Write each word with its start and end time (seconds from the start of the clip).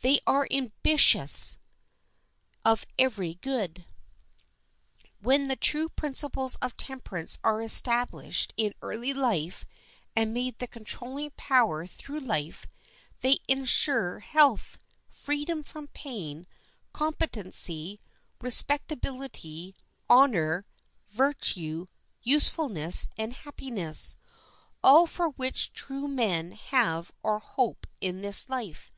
They 0.00 0.18
are 0.26 0.48
ambitious 0.50 1.56
of 2.64 2.84
every 2.98 3.34
good. 3.36 3.84
When 5.20 5.46
the 5.46 5.54
true 5.54 5.88
principles 5.88 6.56
of 6.56 6.76
temperance 6.76 7.38
are 7.44 7.62
established 7.62 8.52
in 8.56 8.74
early 8.82 9.14
life 9.14 9.64
and 10.16 10.34
made 10.34 10.58
the 10.58 10.66
controlling 10.66 11.30
power 11.36 11.86
through 11.86 12.18
life, 12.18 12.66
they 13.20 13.38
insure 13.46 14.18
health, 14.18 14.80
freedom 15.10 15.62
from 15.62 15.86
pain, 15.86 16.48
competency, 16.92 18.00
respectability, 18.40 19.76
honor, 20.10 20.66
virtue, 21.06 21.86
usefulness, 22.20 23.10
and 23.16 23.32
happiness—all 23.32 25.06
for 25.06 25.28
which 25.28 25.72
true 25.72 26.08
men 26.08 26.50
have 26.50 27.12
or 27.22 27.38
hope 27.38 27.86
in 28.00 28.22
this 28.22 28.48
life. 28.48 28.92